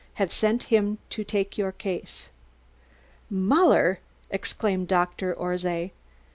[0.15, 2.29] Have sent him to take your case.'"
[3.29, 3.99] "Muller?"
[4.31, 5.31] exclaimed Dr.
[5.35, 5.91] Orszay.